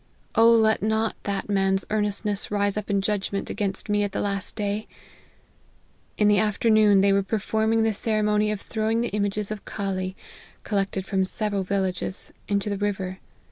[0.33, 4.55] O let not that man's earnestness rise up in judgment against me at the last
[4.55, 4.87] day!
[6.17, 10.15] In the afternoon, they were performing the ceremony of throwing the images of Cali,
[10.63, 13.19] collected from several villages, into the river.